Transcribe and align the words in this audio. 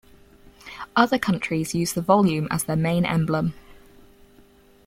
Other 0.95 1.19
countries 1.19 1.75
use 1.75 1.93
the 1.93 2.01
volume 2.01 2.47
as 2.49 2.63
their 2.63 2.75
main 2.75 3.05
emblem. 3.05 3.53